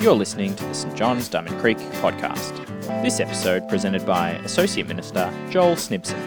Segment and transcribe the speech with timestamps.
[0.00, 2.56] You're listening to the St John's Diamond Creek podcast.
[3.02, 6.18] This episode presented by Associate Minister Joel Snibson.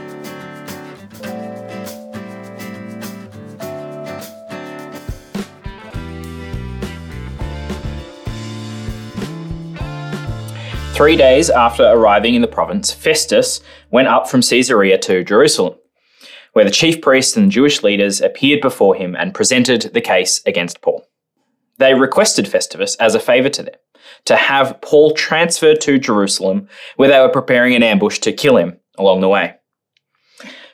[10.94, 13.60] Three days after arriving in the province, Festus
[13.90, 15.80] went up from Caesarea to Jerusalem,
[16.54, 20.82] where the chief priests and Jewish leaders appeared before him and presented the case against
[20.84, 21.08] Paul.
[21.82, 23.74] They requested Festus as a favour to them
[24.26, 28.78] to have Paul transferred to Jerusalem, where they were preparing an ambush to kill him
[29.00, 29.56] along the way.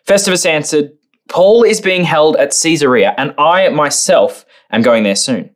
[0.04, 0.92] Festus answered,
[1.30, 5.50] Paul is being held at Caesarea, and I myself am going there soon.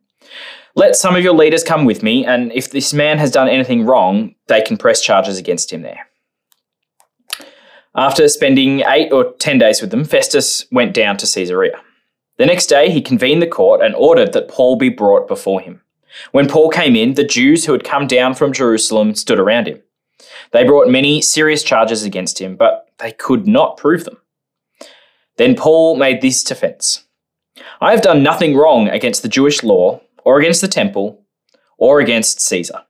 [0.74, 3.84] Let some of your leaders come with me, and if this man has done anything
[3.84, 6.06] wrong, they can press charges against him there.
[7.94, 11.78] After spending eight or ten days with them, Festus went down to Caesarea.
[12.42, 15.80] The next day, he convened the court and ordered that Paul be brought before him.
[16.32, 19.80] When Paul came in, the Jews who had come down from Jerusalem stood around him.
[20.50, 24.16] They brought many serious charges against him, but they could not prove them.
[25.36, 27.04] Then Paul made this defense
[27.80, 31.24] I have done nothing wrong against the Jewish law or against the temple,
[31.78, 32.82] or against Caesar.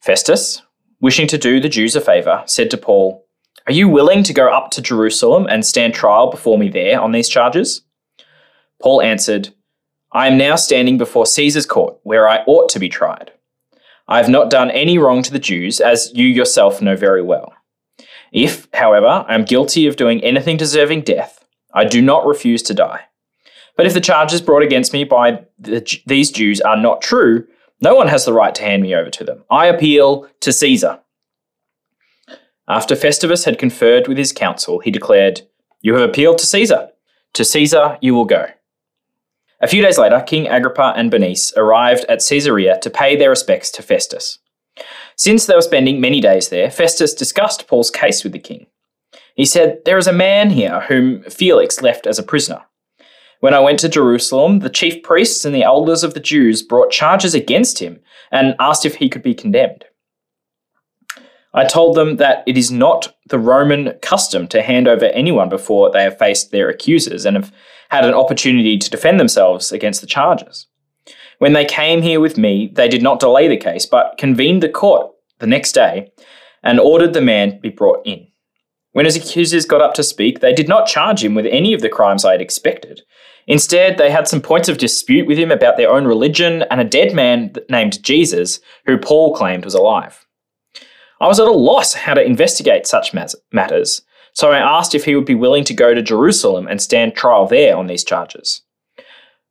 [0.00, 0.62] Festus,
[1.02, 3.26] wishing to do the Jews a favour, said to Paul,
[3.66, 7.12] Are you willing to go up to Jerusalem and stand trial before me there on
[7.12, 7.82] these charges?
[8.82, 9.50] Paul answered,
[10.12, 13.32] I am now standing before Caesar's court, where I ought to be tried.
[14.08, 17.54] I have not done any wrong to the Jews, as you yourself know very well.
[18.32, 22.74] If, however, I am guilty of doing anything deserving death, I do not refuse to
[22.74, 23.02] die.
[23.76, 27.46] But if the charges brought against me by the, these Jews are not true,
[27.80, 29.44] no one has the right to hand me over to them.
[29.50, 31.00] I appeal to Caesar.
[32.68, 35.42] After Festus had conferred with his council, he declared,
[35.80, 36.90] You have appealed to Caesar.
[37.34, 38.46] To Caesar you will go.
[39.62, 43.70] A few days later, King Agrippa and Bernice arrived at Caesarea to pay their respects
[43.70, 44.40] to Festus.
[45.16, 48.66] Since they were spending many days there, Festus discussed Paul's case with the king.
[49.36, 52.62] He said, There is a man here whom Felix left as a prisoner.
[53.38, 56.90] When I went to Jerusalem, the chief priests and the elders of the Jews brought
[56.90, 58.00] charges against him
[58.32, 59.84] and asked if he could be condemned.
[61.54, 65.90] I told them that it is not the Roman custom to hand over anyone before
[65.90, 67.52] they have faced their accusers and have
[67.92, 70.66] had an opportunity to defend themselves against the charges.
[71.40, 74.70] When they came here with me, they did not delay the case, but convened the
[74.70, 75.10] court
[75.40, 76.10] the next day
[76.62, 78.26] and ordered the man be brought in.
[78.92, 81.82] When his accusers got up to speak, they did not charge him with any of
[81.82, 83.02] the crimes I had expected.
[83.46, 86.84] Instead, they had some points of dispute with him about their own religion and a
[86.84, 90.26] dead man named Jesus, who Paul claimed was alive.
[91.20, 94.02] I was at a loss how to investigate such matters,
[94.34, 97.46] so I asked if he would be willing to go to Jerusalem and stand trial
[97.46, 98.62] there on these charges.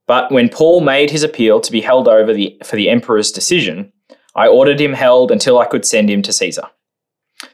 [0.07, 3.93] But when Paul made his appeal to be held over the, for the emperor's decision,
[4.35, 6.63] I ordered him held until I could send him to Caesar.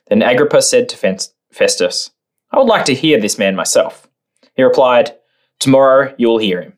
[0.08, 1.18] Then Agrippa said to
[1.52, 2.12] Festus,
[2.52, 4.08] I would like to hear this man myself.
[4.56, 5.16] He replied,
[5.60, 6.74] Tomorrow you will hear him.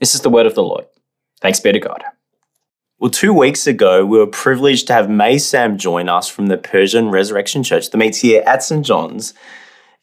[0.00, 0.86] This is the word of the Lord.
[1.40, 2.02] Thanks be to God.
[2.98, 7.10] Well, two weeks ago, we were privileged to have Maysam join us from the Persian
[7.10, 8.84] Resurrection Church that meets here at St.
[8.84, 9.34] John's,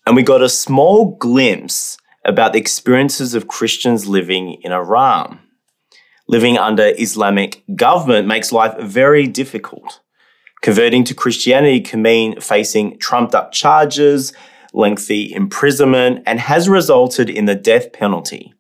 [0.06, 5.40] and we got a small glimpse about the experiences of Christians living in Iran.
[6.28, 10.00] Living under Islamic government makes life very difficult.
[10.62, 14.32] Converting to Christianity can mean facing trumped up charges,
[14.74, 18.54] lengthy imprisonment, and has resulted in the death penalty.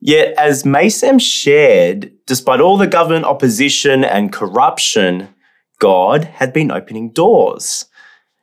[0.00, 5.28] Yet, as Maysam shared, despite all the government opposition and corruption,
[5.78, 7.86] God had been opening doors.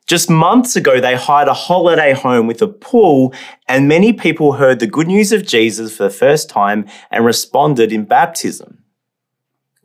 [0.06, 3.32] Just months ago, they hired a holiday home with a pool,
[3.68, 7.92] and many people heard the good news of Jesus for the first time and responded
[7.92, 8.82] in baptism.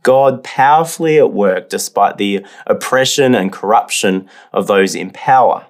[0.04, 5.68] God powerfully at work despite the oppression and corruption of those in power.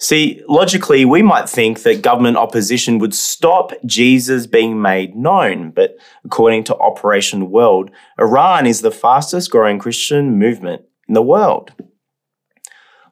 [0.00, 5.96] See, logically, we might think that government opposition would stop Jesus being made known, but
[6.24, 11.72] according to Operation World, Iran is the fastest growing Christian movement in the world.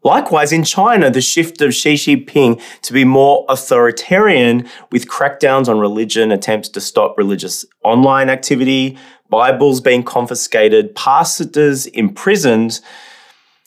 [0.07, 5.81] Likewise, in China, the shift of Xi Jinping to be more authoritarian with crackdowns on
[5.81, 8.97] religion, attempts to stop religious online activity,
[9.31, 12.81] Bibles being confiscated, pastors imprisoned,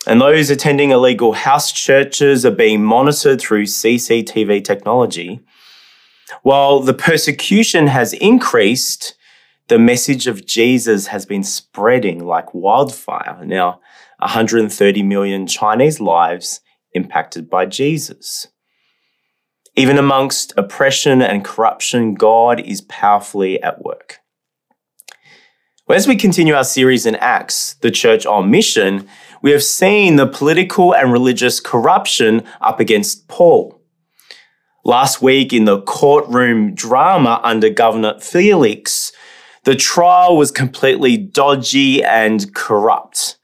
[0.07, 5.41] and those attending illegal house churches are being monitored through CCTV technology.
[6.43, 9.17] While the persecution has increased,
[9.67, 13.43] the message of Jesus has been spreading like wildfire.
[13.43, 13.81] Now,
[14.19, 16.61] 130 million Chinese lives
[16.93, 18.47] impacted by Jesus.
[19.75, 24.19] Even amongst oppression and corruption, God is powerfully at work.
[25.89, 29.07] As we continue our series in Acts, the church on mission,
[29.41, 33.81] we have seen the political and religious corruption up against Paul.
[34.85, 39.11] Last week, in the courtroom drama under Governor Felix,
[39.63, 43.38] the trial was completely dodgy and corrupt.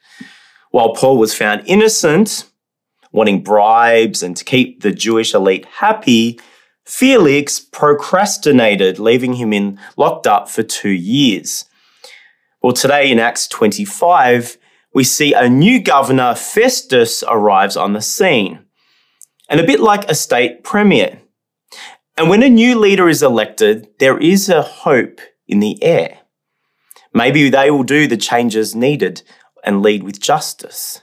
[0.75, 2.51] While Paul was found innocent,
[3.13, 6.37] wanting bribes and to keep the Jewish elite happy,
[6.83, 11.63] Felix procrastinated, leaving him in locked up for two years.
[12.61, 14.57] Well, today in Acts 25,
[14.93, 18.65] we see a new governor, Festus, arrives on the scene.
[19.49, 21.21] And a bit like a state premier.
[22.17, 26.19] And when a new leader is elected, there is a hope in the air.
[27.13, 29.21] Maybe they will do the changes needed
[29.65, 31.01] and lead with justice.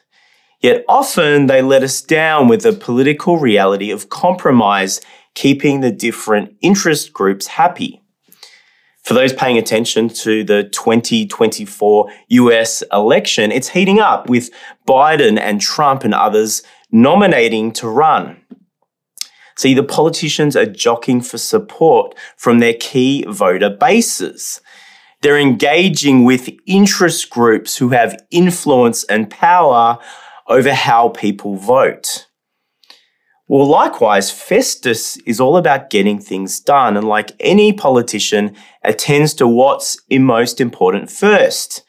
[0.60, 5.00] Yet often they let us down with the political reality of compromise,
[5.34, 8.00] keeping the different interest groups happy.
[9.02, 14.50] For those paying attention to the 2024 US election, it's heating up with
[14.86, 16.62] Biden and Trump and others
[16.92, 18.40] nominating to run.
[19.56, 24.60] See, the politicians are jockeying for support from their key voter bases.
[25.22, 29.98] They're engaging with interest groups who have influence and power
[30.48, 32.26] over how people vote.
[33.46, 39.46] Well, likewise, Festus is all about getting things done, and like any politician, attends to
[39.46, 41.84] what's most important first.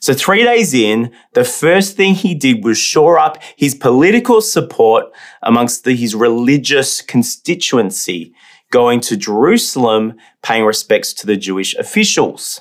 [0.00, 5.06] So, three days in, the first thing he did was shore up his political support
[5.42, 8.34] amongst the, his religious constituency,
[8.70, 12.60] going to Jerusalem, paying respects to the Jewish officials.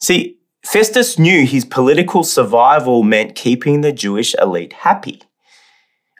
[0.00, 5.22] See, Festus knew his political survival meant keeping the Jewish elite happy.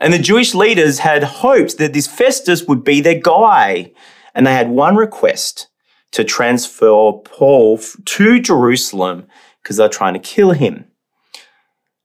[0.01, 3.93] And the Jewish leaders had hoped that this Festus would be their guy.
[4.35, 5.69] And they had one request
[6.13, 9.27] to transfer Paul to Jerusalem
[9.63, 10.87] because they're trying to kill him.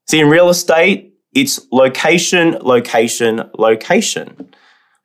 [0.08, 4.54] See, in real estate, it's location, location, location.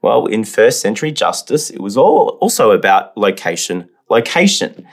[0.03, 4.87] Well, in first century justice, it was all also about location, location.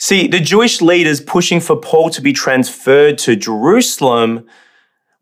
[0.00, 4.46] See, the Jewish leaders pushing for Paul to be transferred to Jerusalem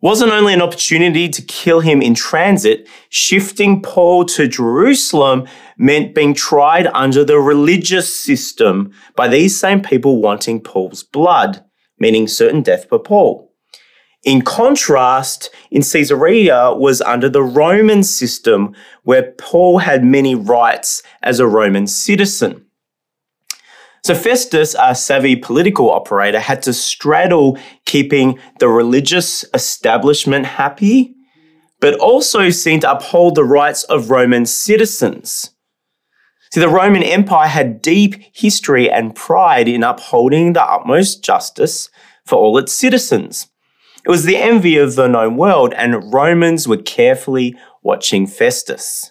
[0.03, 6.35] wasn't only an opportunity to kill him in transit, shifting Paul to Jerusalem meant being
[6.35, 11.65] tried under the religious system by these same people wanting Paul's blood,
[11.99, 13.51] meaning certain death for Paul.
[14.25, 18.75] In contrast, in Caesarea was under the Roman system
[19.05, 22.66] where Paul had many rights as a Roman citizen.
[24.07, 31.17] So Festus, a savvy political operator, had to straddle keeping the religious establishment happy,
[31.81, 35.51] but also seemed to uphold the rights of Roman citizens.
[36.53, 41.91] See, the Roman Empire had deep history and pride in upholding the utmost justice
[42.25, 43.49] for all its citizens.
[44.05, 49.11] It was the envy of the known world, and Romans were carefully watching Festus.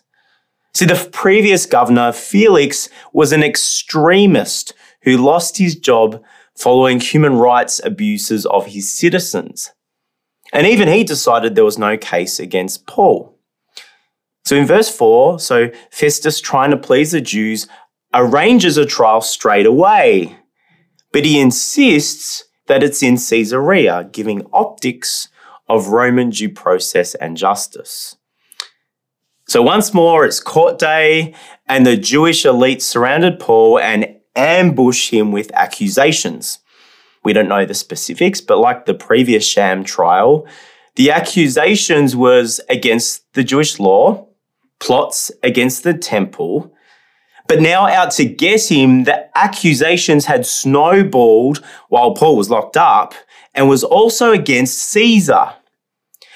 [0.73, 4.73] See, the previous governor, Felix, was an extremist
[5.05, 6.21] who lost his job
[6.57, 9.71] following human rights abuses of his citizens.
[10.51, 13.37] And even he decided there was no case against Paul.
[14.45, 17.67] So in verse 4, so Festus, trying to please the Jews,
[18.13, 20.37] arranges a trial straight away.
[21.11, 25.29] But he insists that it's in Caesarea, giving optics
[25.67, 28.17] of Roman due process and justice.
[29.47, 31.35] So once more, it's court day,
[31.67, 36.59] and the Jewish elite surrounded Paul and ambush him with accusations.
[37.23, 40.47] We don't know the specifics, but like the previous sham trial,
[40.95, 44.27] the accusations was against the Jewish law,
[44.79, 46.73] plots against the temple,
[47.47, 53.13] but now out to get him, the accusations had snowballed while Paul was locked up
[53.53, 55.53] and was also against Caesar.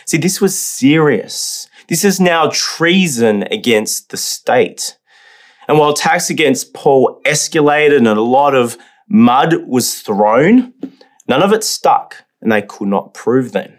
[0.05, 1.67] See, this was serious.
[1.87, 4.98] This is now treason against the state.
[5.69, 8.75] And while attacks against Paul escalated and a lot of
[9.07, 10.73] mud was thrown,
[11.27, 13.71] none of it stuck and they could not prove them.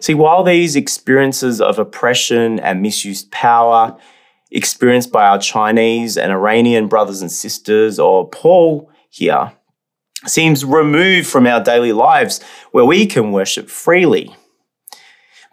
[0.00, 3.98] See, while these experiences of oppression and misused power
[4.52, 9.52] experienced by our Chinese and Iranian brothers and sisters, or Paul here,
[10.26, 14.32] seems removed from our daily lives where we can worship freely.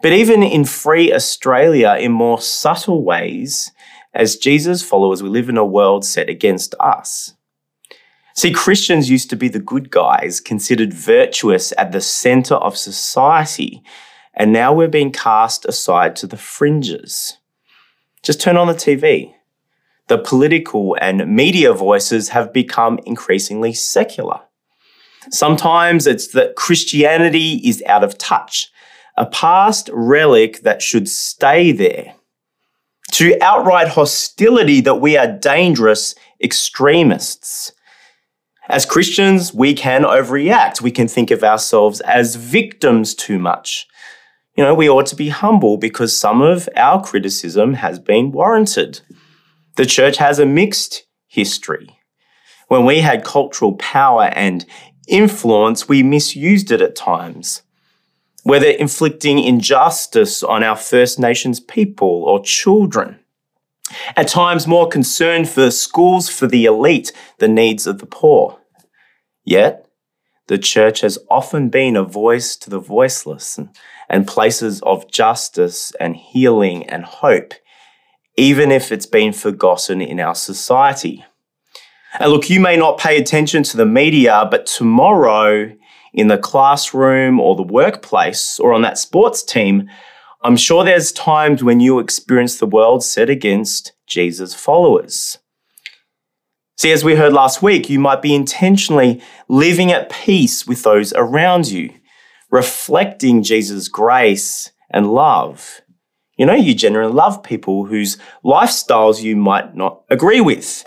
[0.02, 3.72] But even in free Australia, in more subtle ways,
[4.14, 7.34] as Jesus followers, we live in a world set against us.
[8.34, 13.82] See, Christians used to be the good guys, considered virtuous at the center of society,
[14.34, 17.38] and now we're being cast aside to the fringes.
[18.22, 19.34] Just turn on the TV.
[20.08, 24.40] the political and media voices have become increasingly secular.
[25.30, 28.70] Sometimes it's that Christianity is out of touch,
[29.16, 32.14] a past relic that should stay there.
[33.12, 37.72] To outright hostility that we are dangerous extremists.
[38.68, 40.82] As Christians, we can overreact.
[40.82, 43.86] We can think of ourselves as victims too much.
[44.56, 49.00] You know, we ought to be humble because some of our criticism has been warranted.
[49.76, 51.98] The church has a mixed history.
[52.68, 54.66] When we had cultural power and
[55.06, 57.62] influence, we misused it at times.
[58.48, 63.20] Whether inflicting injustice on our First Nations people or children.
[64.16, 68.58] At times, more concerned for schools for the elite, the needs of the poor.
[69.44, 69.86] Yet,
[70.46, 73.60] the church has often been a voice to the voiceless
[74.08, 77.52] and places of justice and healing and hope
[78.38, 81.24] even if it's been forgotten in our society.
[82.20, 85.76] And look, you may not pay attention to the media, but tomorrow
[86.12, 89.88] in the classroom or the workplace or on that sports team,
[90.42, 95.38] I'm sure there's times when you experience the world set against Jesus' followers.
[96.76, 101.12] See, as we heard last week, you might be intentionally living at peace with those
[101.14, 101.92] around you,
[102.52, 105.80] reflecting Jesus' grace and love.
[106.36, 110.84] You know, you generally love people whose lifestyles you might not agree with.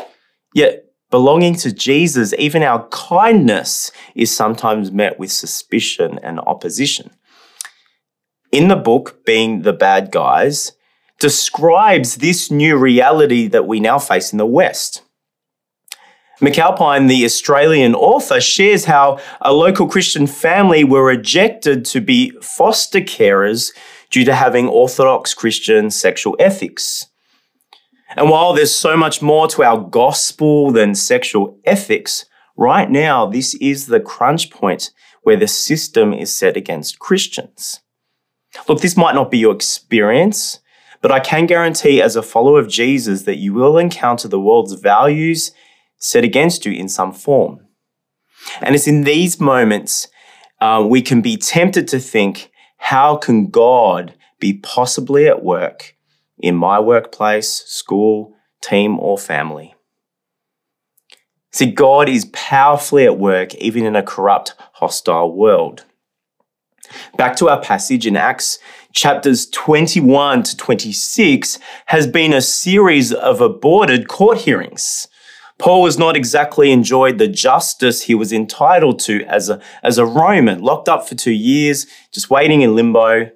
[0.55, 7.11] Yet, belonging to Jesus, even our kindness is sometimes met with suspicion and opposition.
[8.51, 10.71] In the book, Being the Bad Guys,
[11.19, 15.03] describes this new reality that we now face in the West.
[16.39, 22.99] McAlpine, the Australian author, shares how a local Christian family were rejected to be foster
[22.99, 23.71] carers
[24.09, 27.10] due to having Orthodox Christian sexual ethics.
[28.15, 32.25] And while there's so much more to our gospel than sexual ethics,
[32.57, 34.91] right now, this is the crunch point
[35.23, 37.81] where the system is set against Christians.
[38.67, 40.59] Look, this might not be your experience,
[41.01, 44.73] but I can guarantee as a follower of Jesus that you will encounter the world's
[44.73, 45.51] values
[45.97, 47.59] set against you in some form.
[48.61, 50.07] And it's in these moments
[50.59, 55.95] uh, we can be tempted to think, how can God be possibly at work
[56.41, 59.75] in my workplace, school, team, or family?
[61.51, 65.85] See, God is powerfully at work even in a corrupt, hostile world.
[67.17, 68.59] Back to our passage in Acts
[68.93, 75.07] chapters 21 to 26 has been a series of aborted court hearings.
[75.57, 80.05] Paul was not exactly enjoyed the justice he was entitled to as a, as a
[80.05, 83.29] Roman, locked up for two years, just waiting in limbo.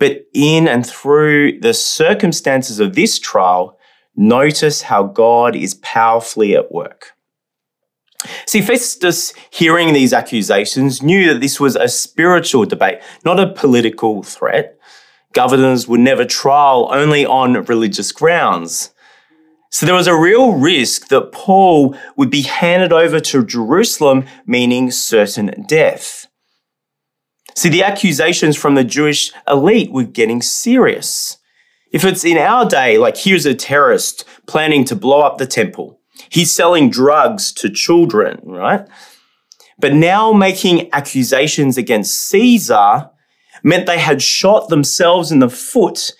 [0.00, 3.78] But in and through the circumstances of this trial,
[4.16, 7.12] notice how God is powerfully at work.
[8.46, 14.22] See, Festus, hearing these accusations, knew that this was a spiritual debate, not a political
[14.22, 14.78] threat.
[15.32, 18.92] Governors would never trial only on religious grounds.
[19.70, 24.90] So there was a real risk that Paul would be handed over to Jerusalem, meaning
[24.90, 26.26] certain death.
[27.54, 31.38] See, the accusations from the Jewish elite were getting serious.
[31.92, 36.00] If it's in our day, like here's a terrorist planning to blow up the temple,
[36.28, 38.86] he's selling drugs to children, right?
[39.78, 43.10] But now making accusations against Caesar
[43.62, 46.12] meant they had shot themselves in the foot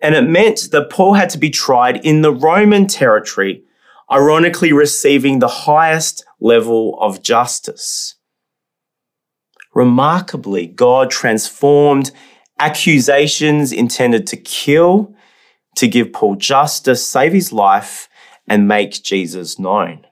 [0.00, 3.64] and it meant that Paul had to be tried in the Roman territory,
[4.10, 8.14] ironically receiving the highest level of justice.
[9.78, 12.10] Remarkably, God transformed
[12.58, 15.14] accusations intended to kill
[15.76, 18.08] to give Paul justice, save his life,
[18.48, 20.04] and make Jesus known.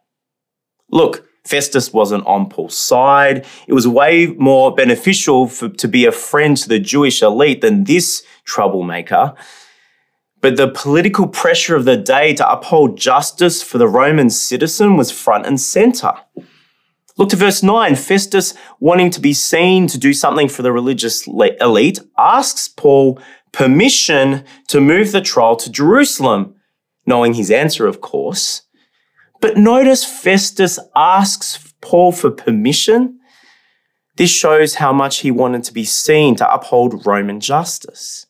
[0.88, 3.44] Look, Festus wasn't on Paul's side.
[3.66, 7.82] It was way more beneficial for, to be a friend to the Jewish elite than
[7.82, 9.34] this troublemaker.
[10.40, 15.10] But the political pressure of the day to uphold justice for the Roman citizen was
[15.10, 16.12] front and center.
[17.18, 17.96] Look to verse 9.
[17.96, 23.18] Festus, wanting to be seen to do something for the religious elite, asks Paul
[23.52, 26.56] permission to move the trial to Jerusalem,
[27.06, 28.62] knowing his answer, of course.
[29.40, 33.18] But notice Festus asks Paul for permission.
[34.16, 38.26] This shows how much he wanted to be seen to uphold Roman justice.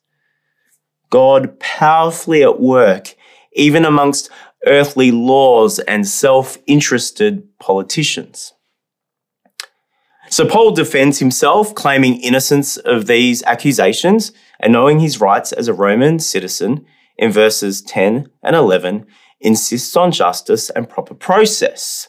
[1.10, 3.16] God powerfully at work,
[3.52, 4.30] even amongst
[4.64, 8.52] earthly laws and self interested politicians.
[10.36, 15.72] So Paul defends himself, claiming innocence of these accusations and knowing his rights as a
[15.72, 16.84] Roman citizen
[17.16, 19.06] in verses 10 and 11,
[19.40, 22.08] insists on justice and proper process.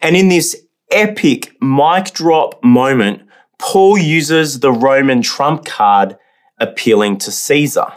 [0.00, 0.56] And in this
[0.90, 3.28] epic mic drop moment,
[3.58, 6.16] Paul uses the Roman trump card
[6.58, 7.92] appealing to Caesar.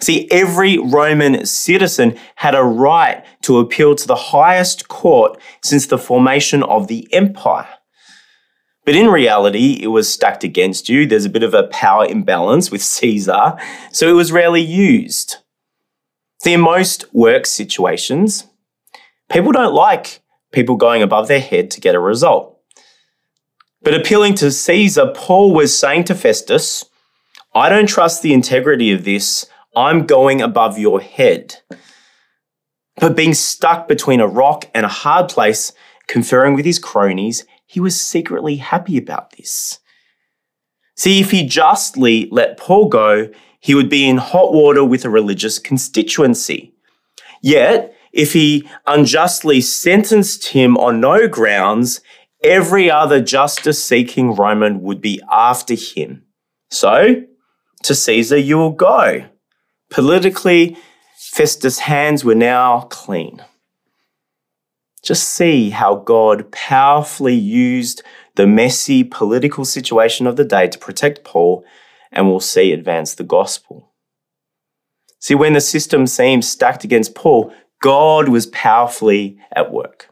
[0.00, 5.98] See, every Roman citizen had a right to appeal to the highest court since the
[5.98, 7.68] formation of the empire.
[8.88, 11.06] But in reality, it was stacked against you.
[11.06, 13.54] There's a bit of a power imbalance with Caesar,
[13.92, 15.36] so it was rarely used.
[16.42, 18.46] See, in most work situations,
[19.30, 22.58] people don't like people going above their head to get a result.
[23.82, 26.86] But appealing to Caesar, Paul was saying to Festus,
[27.54, 29.44] I don't trust the integrity of this.
[29.76, 31.56] I'm going above your head.
[32.96, 35.74] But being stuck between a rock and a hard place,
[36.06, 39.78] conferring with his cronies, he was secretly happy about this.
[40.96, 43.28] See, if he justly let Paul go,
[43.60, 46.74] he would be in hot water with a religious constituency.
[47.42, 52.00] Yet, if he unjustly sentenced him on no grounds,
[52.42, 56.24] every other justice seeking Roman would be after him.
[56.70, 57.22] So,
[57.82, 59.26] to Caesar you will go.
[59.90, 60.76] Politically,
[61.18, 63.42] Festus' hands were now clean.
[65.02, 68.02] Just see how God powerfully used
[68.34, 71.64] the messy political situation of the day to protect Paul,
[72.12, 73.92] and we'll see advance the gospel.
[75.20, 77.52] See, when the system seemed stacked against Paul,
[77.82, 80.08] God was powerfully at work.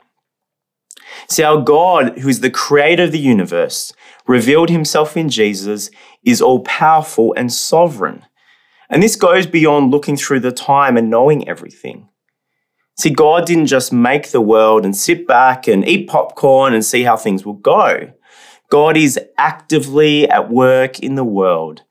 [1.28, 3.92] See, our God, who is the creator of the universe,
[4.26, 5.90] revealed himself in Jesus,
[6.24, 8.24] is all powerful and sovereign.
[8.88, 12.08] And this goes beyond looking through the time and knowing everything.
[12.98, 17.02] See, God didn't just make the world and sit back and eat popcorn and see
[17.02, 18.12] how things will go.
[18.70, 21.82] God is actively at work in the world,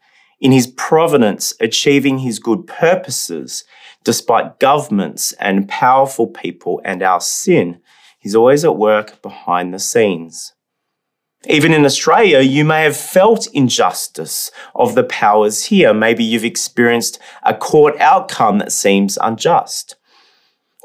[0.42, 3.64] in his providence, achieving his good purposes,
[4.04, 7.80] despite governments and powerful people and our sin.
[8.20, 10.54] He's always at work behind the scenes.
[11.48, 15.94] Even in Australia, you may have felt injustice of the powers here.
[15.94, 19.96] Maybe you've experienced a court outcome that seems unjust.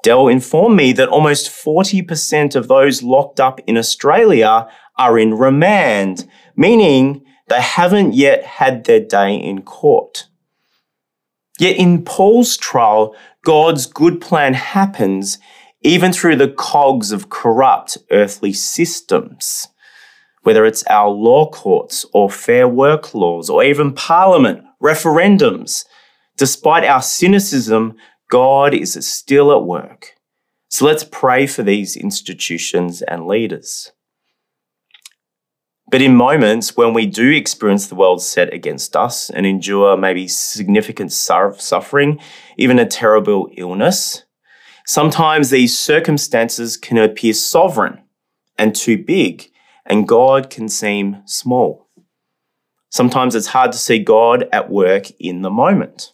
[0.03, 6.29] Dell informed me that almost 40% of those locked up in Australia are in remand,
[6.57, 10.27] meaning they haven't yet had their day in court.
[11.59, 15.39] Yet in Paul's trial, God's good plan happens
[15.83, 19.69] even through the cogs of corrupt earthly systems
[20.43, 25.85] whether it's our law courts or fair work laws or even parliament, referendums.
[26.37, 27.97] Despite our cynicism,
[28.31, 30.15] God is still at work.
[30.69, 33.93] So let's pray for these institutions and leaders.
[35.91, 40.29] But in moments when we do experience the world set against us and endure maybe
[40.29, 42.21] significant suffering,
[42.57, 44.23] even a terrible illness,
[44.87, 48.03] sometimes these circumstances can appear sovereign
[48.57, 49.51] and too big
[49.85, 51.89] and God can seem small.
[52.91, 56.13] Sometimes it's hard to see God at work in the moment.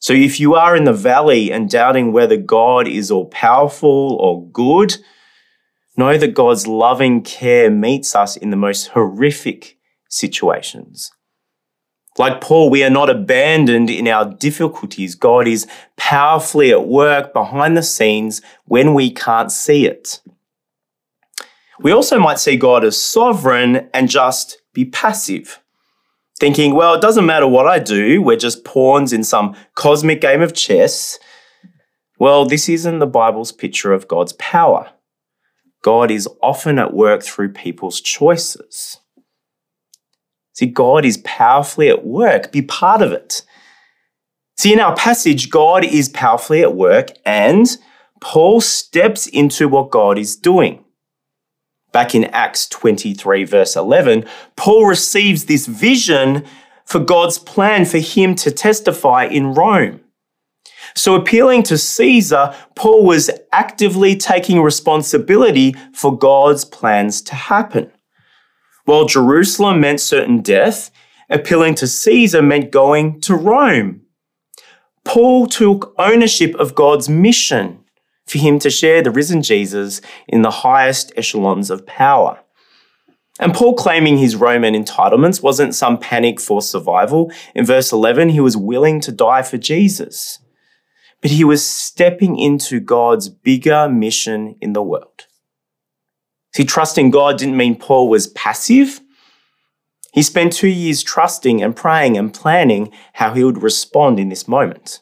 [0.00, 4.48] So if you are in the valley and doubting whether God is all powerful or
[4.50, 4.96] good,
[5.96, 9.76] know that God's loving care meets us in the most horrific
[10.08, 11.10] situations.
[12.16, 15.14] Like Paul, we are not abandoned in our difficulties.
[15.14, 20.20] God is powerfully at work behind the scenes when we can't see it.
[21.80, 25.60] We also might see God as sovereign and just be passive,
[26.38, 30.40] thinking, well, it doesn't matter what I do, we're just pawns in some cosmic game
[30.40, 31.18] of chess.
[32.18, 34.90] Well, this isn't the Bible's picture of God's power.
[35.82, 38.98] God is often at work through people's choices.
[40.52, 42.50] See, God is powerfully at work.
[42.50, 43.42] Be part of it.
[44.56, 47.68] See, in our passage, God is powerfully at work, and
[48.20, 50.84] Paul steps into what God is doing
[51.98, 56.44] back in Acts 23, verse 11, Paul receives this vision
[56.84, 59.98] for God's plan for him to testify in Rome.
[60.94, 67.90] So, appealing to Caesar, Paul was actively taking responsibility for God's plans to happen.
[68.84, 70.92] While Jerusalem meant certain death,
[71.28, 74.02] appealing to Caesar meant going to Rome.
[75.04, 77.77] Paul took ownership of God's mission
[78.28, 82.38] for him to share the risen Jesus in the highest echelons of power.
[83.40, 87.32] And Paul claiming his Roman entitlements wasn't some panic for survival.
[87.54, 90.40] In verse 11, he was willing to die for Jesus.
[91.22, 95.26] But he was stepping into God's bigger mission in the world.
[96.54, 99.00] See, trusting God didn't mean Paul was passive.
[100.12, 104.48] He spent two years trusting and praying and planning how he would respond in this
[104.48, 105.00] moment.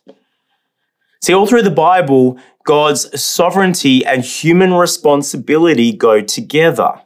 [1.27, 7.03] See, all through the Bible, God's sovereignty and human responsibility go together.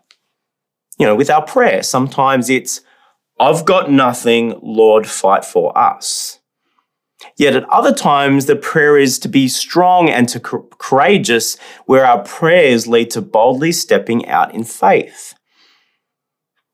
[0.99, 2.83] You know, with our prayer, sometimes it's,
[3.39, 6.39] I've got nothing, Lord, fight for us.
[7.39, 11.57] Yet at other times, the prayer is to be strong and to courageous,
[11.87, 15.33] where our prayers lead to boldly stepping out in faith.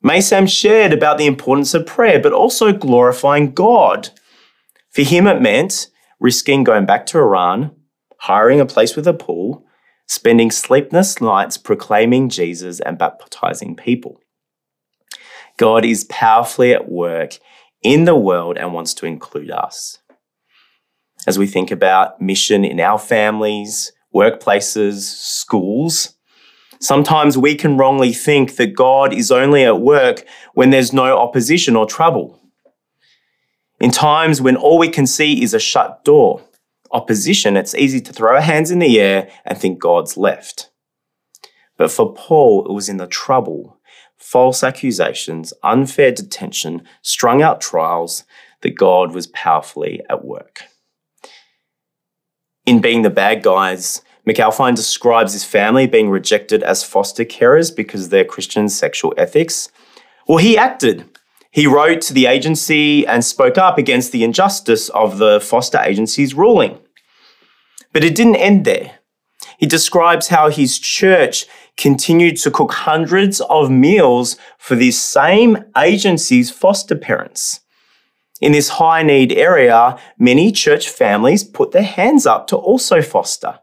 [0.04, 4.10] Maysam shared about the importance of prayer, but also glorifying God.
[4.90, 7.72] For him, it meant risking going back to Iran,
[8.18, 9.64] hiring a place with a pool,
[10.06, 14.20] spending sleepless nights proclaiming Jesus and baptizing people.
[15.56, 17.38] God is powerfully at work
[17.82, 19.98] in the world and wants to include us.
[21.26, 26.14] As we think about mission in our families, workplaces, schools,
[26.80, 30.24] sometimes we can wrongly think that God is only at work
[30.54, 32.40] when there's no opposition or trouble.
[33.80, 36.42] In times when all we can see is a shut door,
[36.90, 40.70] opposition, it's easy to throw our hands in the air and think God's left.
[41.76, 43.78] But for Paul, it was in the trouble,
[44.16, 48.24] false accusations, unfair detention, strung out trials
[48.62, 50.62] that God was powerfully at work.
[52.64, 58.06] In Being the Bad Guys, McAlpine describes his family being rejected as foster carers because
[58.06, 59.70] of their Christian sexual ethics.
[60.26, 61.15] Well, he acted.
[61.56, 66.34] He wrote to the agency and spoke up against the injustice of the foster agency's
[66.34, 66.78] ruling.
[67.94, 68.98] But it didn't end there.
[69.56, 71.46] He describes how his church
[71.78, 77.60] continued to cook hundreds of meals for these same agency's foster parents.
[78.42, 83.60] In this high need area, many church families put their hands up to also foster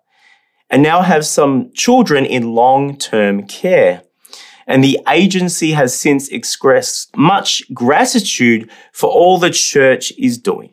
[0.67, 4.01] and now have some children in long term care.
[4.67, 10.71] And the agency has since expressed much gratitude for all the church is doing.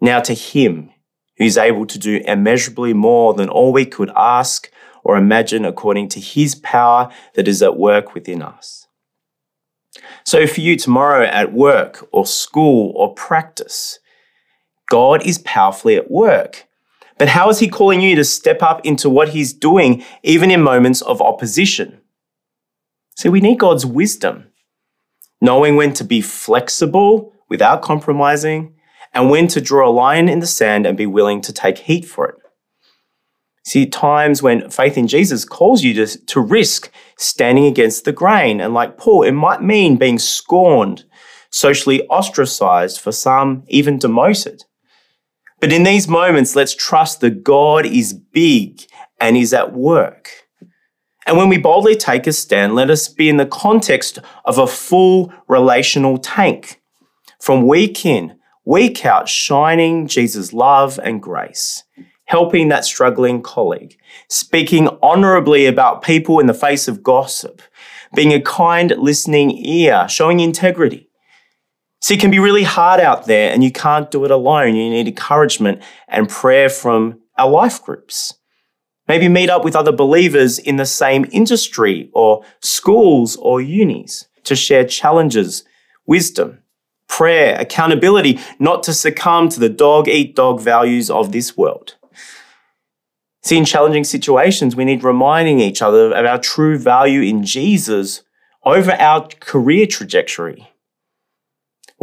[0.00, 0.90] Now to him,
[1.38, 4.70] who's able to do immeasurably more than all we could ask
[5.02, 8.86] or imagine according to his power that is at work within us.
[10.24, 13.98] So, for you tomorrow at work or school or practice,
[14.88, 16.66] God is powerfully at work.
[17.18, 20.62] But how is he calling you to step up into what he's doing, even in
[20.62, 22.00] moments of opposition?
[23.16, 24.50] See, we need God's wisdom,
[25.40, 28.74] knowing when to be flexible without compromising
[29.12, 32.04] and when to draw a line in the sand and be willing to take heat
[32.04, 32.36] for it.
[33.64, 38.60] See, times when faith in Jesus calls you to, to risk standing against the grain.
[38.60, 41.04] And like Paul, it might mean being scorned,
[41.50, 44.64] socially ostracized, for some, even demoted.
[45.60, 48.82] But in these moments, let's trust that God is big
[49.20, 50.30] and is at work.
[51.26, 54.66] And when we boldly take a stand, let us be in the context of a
[54.66, 56.82] full relational tank.
[57.40, 61.84] From week in, week out, shining Jesus' love and grace,
[62.26, 63.96] helping that struggling colleague,
[64.28, 67.62] speaking honorably about people in the face of gossip,
[68.14, 71.03] being a kind listening ear, showing integrity.
[72.04, 74.74] See, it can be really hard out there and you can't do it alone.
[74.74, 78.34] You need encouragement and prayer from our life groups.
[79.08, 84.54] Maybe meet up with other believers in the same industry or schools or unis to
[84.54, 85.64] share challenges,
[86.04, 86.58] wisdom,
[87.08, 91.94] prayer, accountability, not to succumb to the dog eat dog values of this world.
[93.44, 98.20] See, in challenging situations, we need reminding each other of our true value in Jesus
[98.62, 100.68] over our career trajectory.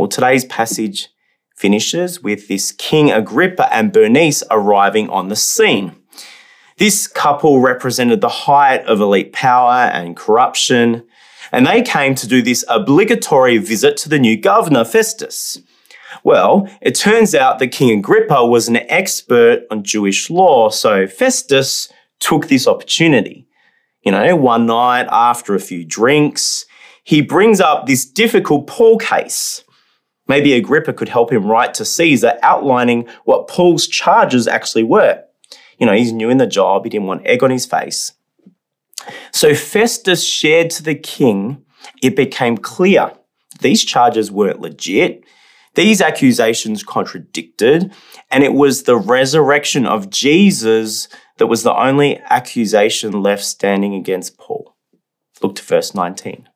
[0.02, 1.10] Well, today's passage
[1.56, 5.96] finishes with this King Agrippa and Bernice arriving on the scene.
[6.80, 11.04] This couple represented the height of elite power and corruption,
[11.52, 15.60] and they came to do this obligatory visit to the new governor, Festus.
[16.24, 21.94] Well, it turns out that King Agrippa was an expert on Jewish law, so Festus
[22.20, 23.46] took this opportunity.
[24.02, 26.66] You know, one night after a few drinks,
[27.04, 29.64] he brings up this difficult Paul case.
[30.32, 35.22] Maybe Agrippa could help him write to Caesar outlining what Paul's charges actually were.
[35.78, 38.14] You know, he's new in the job, he didn't want egg on his face.
[39.34, 41.66] So Festus shared to the king,
[42.02, 43.12] it became clear
[43.60, 45.26] these charges weren't legit.
[45.76, 47.94] These accusations contradicted,
[48.30, 54.38] and it was the resurrection of Jesus that was the only accusation left standing against
[54.38, 54.78] Paul.
[55.42, 56.48] Look to verse 19.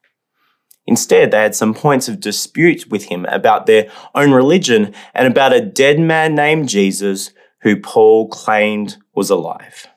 [0.87, 5.53] Instead, they had some points of dispute with him about their own religion and about
[5.53, 9.87] a dead man named Jesus who Paul claimed was alive.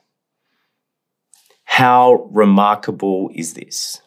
[1.65, 4.01] How remarkable is this?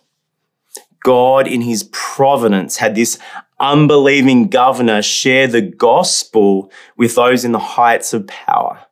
[1.05, 3.19] God, in his providence, had this
[3.61, 8.87] unbelieving governor share the gospel with those in the heights of power.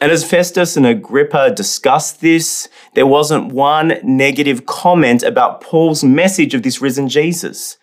[0.00, 6.54] And as Festus and Agrippa discussed this, there wasn't one negative comment about Paul's message
[6.54, 7.78] of this risen Jesus.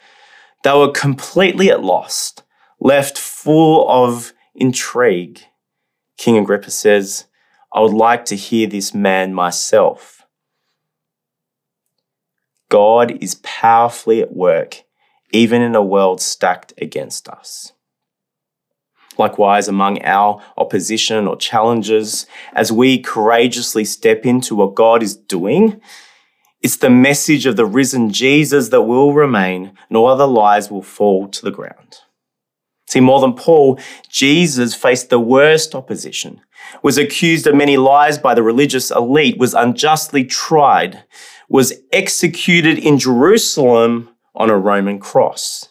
[0.63, 2.33] They were completely at loss,
[2.79, 5.41] left full of intrigue.
[6.17, 7.25] King Agrippa says,
[7.73, 10.25] I would like to hear this man myself.
[12.69, 14.83] God is powerfully at work,
[15.31, 17.73] even in a world stacked against us.
[19.17, 25.81] Likewise, among our opposition or challenges, as we courageously step into what God is doing,
[26.61, 31.27] it's the message of the risen Jesus that will remain, all other lies will fall
[31.27, 31.99] to the ground.
[32.87, 36.41] See, more than Paul, Jesus faced the worst opposition,
[36.81, 41.03] was accused of many lies by the religious elite, was unjustly tried,
[41.49, 45.69] was executed in Jerusalem on a Roman cross.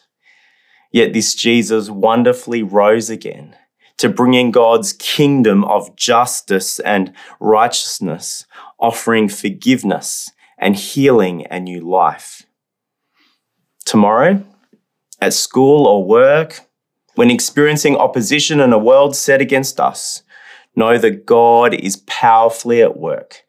[0.95, 3.57] Yet this Jesus wonderfully rose again
[3.97, 8.45] to bring in God's kingdom of justice and righteousness,
[8.79, 12.43] offering forgiveness and healing and new life.
[13.83, 14.45] Tomorrow,
[15.19, 16.61] at school or work,
[17.15, 20.23] when experiencing opposition in a world set against us,
[20.77, 23.43] know that God is powerfully at work,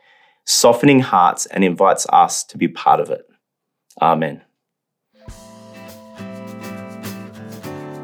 [0.44, 3.24] softening hearts and invites us to be part of it.
[4.02, 4.42] Amen.